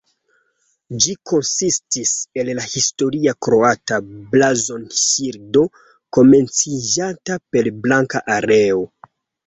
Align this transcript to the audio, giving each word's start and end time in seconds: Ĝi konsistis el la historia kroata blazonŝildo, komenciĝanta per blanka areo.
Ĝi 1.03 1.11
konsistis 1.31 2.13
el 2.43 2.49
la 2.61 2.63
historia 2.71 3.35
kroata 3.49 4.01
blazonŝildo, 4.33 5.67
komenciĝanta 6.19 7.43
per 7.53 7.75
blanka 7.89 8.29
areo. 8.43 8.87